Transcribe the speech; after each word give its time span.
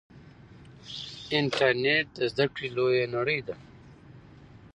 انټرنیټ 1.39 2.05
د 2.17 2.19
زده 2.31 2.45
کړې 2.53 2.67
لویه 2.77 3.05
نړۍ 3.15 3.39
ده. 3.47 3.55